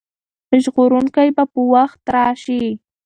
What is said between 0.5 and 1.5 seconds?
ژغورونکی به